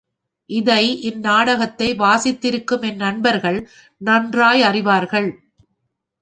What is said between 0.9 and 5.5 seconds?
இந்நாடகத்தை வாசித்திருக்கும் என் நண்பர்கள் நன்றாயறிவார்கள்.